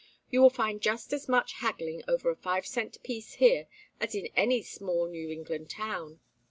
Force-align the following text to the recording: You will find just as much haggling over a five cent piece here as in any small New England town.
You 0.31 0.41
will 0.41 0.49
find 0.49 0.81
just 0.81 1.13
as 1.13 1.29
much 1.29 1.53
haggling 1.53 2.01
over 2.07 2.31
a 2.31 2.35
five 2.35 2.65
cent 2.65 2.97
piece 3.03 3.33
here 3.35 3.67
as 3.99 4.15
in 4.15 4.29
any 4.35 4.63
small 4.63 5.07
New 5.07 5.29
England 5.29 5.69
town. 5.69 6.19